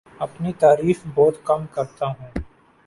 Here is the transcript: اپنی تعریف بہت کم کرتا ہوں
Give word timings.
اپنی 0.19 0.51
تعریف 0.59 1.05
بہت 1.15 1.35
کم 1.43 1.65
کرتا 1.71 2.05
ہوں 2.09 2.29